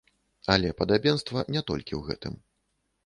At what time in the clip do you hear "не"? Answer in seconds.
1.57-1.61